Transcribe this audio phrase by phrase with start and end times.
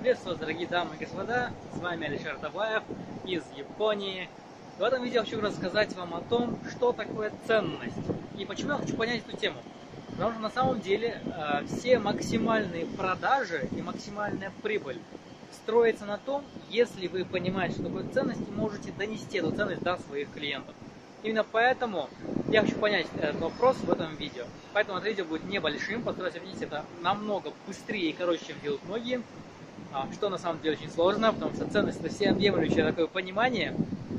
[0.00, 2.82] Приветствую, дорогие дамы и господа, с вами Алишер Табаев
[3.26, 4.30] из Японии.
[4.78, 7.98] В этом видео хочу рассказать вам о том, что такое ценность
[8.38, 9.58] и почему я хочу понять эту тему.
[10.12, 14.96] Потому что на самом деле э, все максимальные продажи и максимальная прибыль
[15.52, 19.98] строится на том, если вы понимаете, что такое ценность, и можете донести эту ценность до
[19.98, 20.74] своих клиентов.
[21.22, 22.08] Именно поэтому
[22.50, 24.44] я хочу понять этот вопрос в этом видео.
[24.72, 29.22] Поэтому это видео будет небольшим, постараюсь объяснить это намного быстрее и короче, чем делают многие.
[29.92, 33.74] А, что на самом деле очень сложно, потому что ценность это всеобъемлющее такое понимание,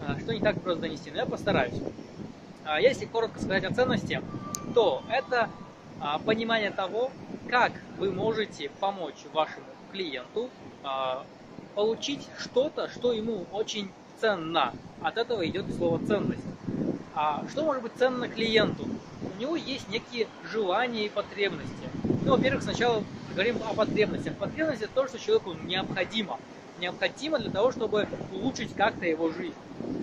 [0.00, 1.80] а, что не так просто донести, но я постараюсь.
[2.64, 4.22] А, если коротко сказать о ценности,
[4.74, 5.48] то это
[6.26, 7.12] понимание того,
[7.48, 10.50] как вы можете помочь вашему клиенту
[11.74, 13.90] получить что-то, что ему очень
[14.20, 14.74] ценно.
[15.00, 16.44] От этого идет слово ценность.
[17.12, 18.88] Что может быть ценно клиенту?
[19.30, 21.88] У него есть некие желания и потребности.
[22.24, 24.32] Ну, во-первых, сначала говорим о потребностях.
[24.34, 26.38] Потребность это то, что человеку необходимо.
[26.80, 29.54] Необходимо для того, чтобы улучшить как-то его жизнь.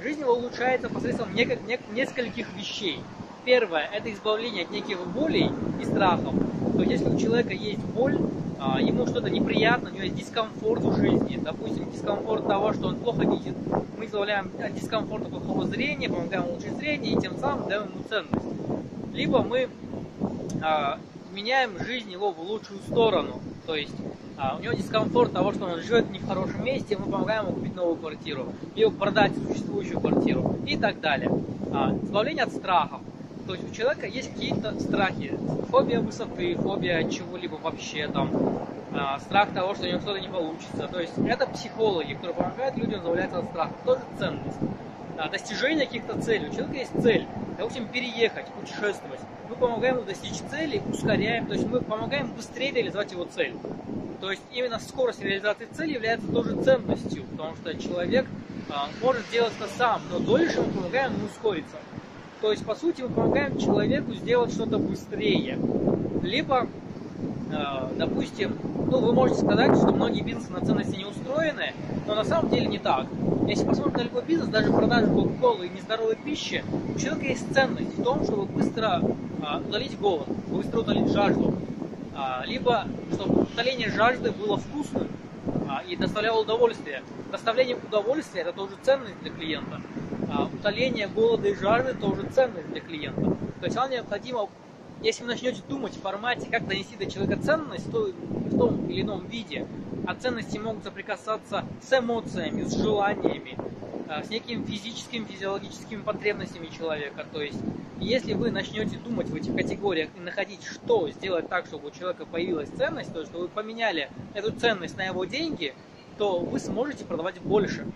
[0.03, 2.99] Жизнь его улучшается посредством нескольких вещей.
[3.43, 5.49] Первое– это избавление от неких болей
[5.81, 6.35] и страхов.
[6.73, 8.19] То есть, если у человека есть боль,
[8.59, 12.97] а, ему что-то неприятно, у него есть дискомфорт в жизни, допустим, дискомфорт того, что он
[12.97, 13.55] плохо видит,
[13.97, 18.45] мы избавляем от дискомфорта плохого зрения, помогаем улучшить зрение и тем самым даем ему ценность.
[19.11, 19.69] Либо мы
[20.61, 20.99] а,
[21.31, 23.95] меняем жизнь его в лучшую сторону, то есть
[24.37, 27.53] а, у него дискомфорт того, что он живет не в хорошем месте, мы помогаем ему
[27.53, 31.29] купить новую квартиру, либо продать существующую квартиру и так далее.
[31.71, 33.01] А, избавление от страхов.
[33.47, 35.37] То есть у человека есть какие-то страхи.
[35.69, 38.31] Фобия высоты, фобия чего-либо вообще там,
[38.93, 40.87] а, страх того, что у него что-то не получится.
[40.91, 43.73] То есть это психологи, которые помогают людям избавляться от страха.
[43.85, 44.57] Тоже ценность.
[45.17, 46.49] А, достижение каких-то целей.
[46.49, 47.27] У человека есть цель.
[47.61, 49.19] Допустим, переехать, путешествовать.
[49.47, 51.45] Мы помогаем ему достичь цели, ускоряем.
[51.45, 53.53] То есть мы помогаем быстрее реализовать его цель.
[54.19, 58.25] То есть именно скорость реализации цели является тоже ценностью, потому что человек
[58.67, 61.77] а, может сделать это сам, но дольше мы помогаем ему ускориться.
[62.41, 65.59] То есть, по сути, мы помогаем человеку сделать что-то быстрее.
[66.23, 66.67] Либо,
[67.95, 68.57] допустим,
[68.89, 71.73] ну, вы можете сказать, что многие бизнесы на ценности не устроены,
[72.07, 73.07] но на самом деле не так.
[73.47, 76.63] Если посмотреть на любой бизнес, даже продажу кока-колы и нездоровой пищи,
[76.95, 81.53] у человека есть ценность в том, чтобы быстро э, удалить голод, быстро удалить жажду.
[82.15, 85.07] Э, либо, чтобы удаление жажды было вкусным
[85.87, 87.01] и доставляло удовольствие.
[87.31, 89.81] Доставление удовольствия– это тоже ценность для клиента
[90.31, 93.21] а, утоление голода и жажды тоже ценность для клиента.
[93.59, 94.49] То есть вам необходимо,
[95.01, 99.01] если вы начнете думать в формате, как донести до человека ценность то, в том или
[99.01, 99.65] ином виде,
[100.05, 103.57] а ценности могут соприкасаться с эмоциями, с желаниями,
[104.07, 107.25] а, с некими физическими, физиологическими потребностями человека.
[107.31, 107.59] То есть,
[107.99, 112.25] если вы начнете думать в этих категориях и находить, что сделать так, чтобы у человека
[112.25, 115.75] появилась ценность, то есть, что вы поменяли эту ценность на его деньги,
[116.17, 117.87] то вы сможете продавать больше.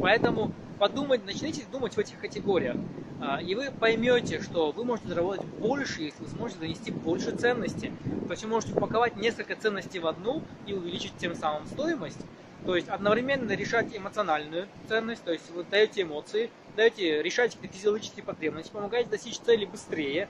[0.00, 2.76] Поэтому подумать, начните думать в этих категориях.
[3.20, 7.92] А, и вы поймете, что вы можете заработать больше, если вы сможете донести больше ценности.
[8.26, 12.18] То есть вы можете упаковать несколько ценностей в одну и увеличить тем самым стоимость.
[12.66, 18.72] То есть одновременно решать эмоциональную ценность, то есть вы даете эмоции, даете решать физиологические потребности,
[18.72, 20.28] помогаете достичь цели быстрее.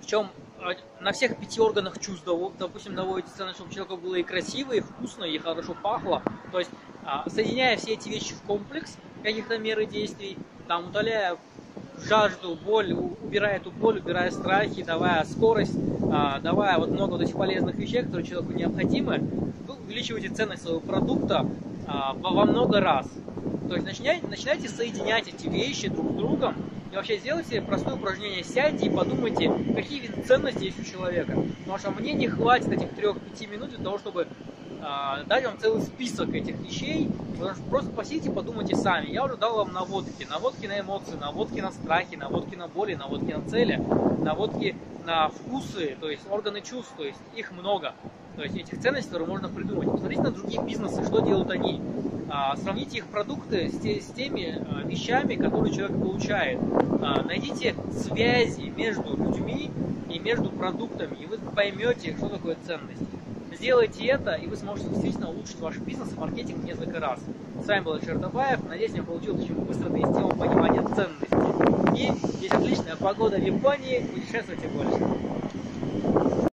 [0.00, 2.26] Причем а, на всех пяти органах чувств,
[2.58, 6.22] допустим, доводите ценность, чтобы человеку было и красиво, и вкусно, и хорошо пахло.
[6.50, 6.70] То есть
[7.04, 11.38] а, соединяя все эти вещи в комплекс, каких-то мер и действий, там, удаляя
[12.06, 15.76] жажду, боль, убирая эту боль, убирая страхи, давая скорость,
[16.10, 19.18] а, давая вот много вот этих полезных вещей, которые человеку необходимы,
[19.66, 21.46] вы увеличиваете ценность своего продукта
[21.86, 23.06] а, во много раз.
[23.68, 26.54] То есть начинайте, начинайте соединять эти вещи друг с другом
[26.92, 31.34] и вообще сделайте простое упражнение, сядьте и подумайте, какие ценности есть у человека.
[31.60, 34.26] Потому что мне не хватит этих 3-5 минут для того, чтобы
[34.84, 37.08] а, дать вам целый список этих вещей,
[37.70, 39.10] просто посидите, подумайте сами.
[39.10, 43.32] Я уже дал вам наводки, наводки на эмоции, наводки на страхи, наводки на боли, наводки
[43.32, 43.76] на цели,
[44.18, 44.74] наводки
[45.04, 47.94] на вкусы, то есть органы чувств, то есть их много.
[48.36, 49.90] То есть этих ценностей, которые можно придумать.
[49.90, 51.80] Посмотрите на другие бизнесы, что делают они.
[52.28, 56.58] А, сравните их продукты с, те, с теми а, вещами, которые человек получает.
[57.26, 59.70] Найдите связи между людьми
[60.08, 63.11] и между продуктами, и вы поймете, что такое ценность.
[63.56, 67.20] Сделайте это, и вы сможете действительно улучшить ваш бизнес и маркетинг несколько раз.
[67.62, 68.64] С вами был Чертобаев.
[68.68, 71.96] Надеюсь, мне получилось очень быстро донести вам понимание ценности.
[71.96, 74.06] И здесь отличная погода в Японии.
[74.12, 76.11] Путешествуйте больше.